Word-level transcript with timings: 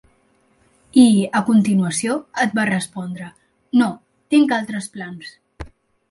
I, 0.99 1.01
a 1.39 1.41
continuació, 1.49 2.15
et 2.45 2.55
va 2.59 2.65
respondre: 2.69 3.27
"No, 3.81 3.89
tinc 4.35 4.55
altres 4.57 4.89
plans". 4.97 5.29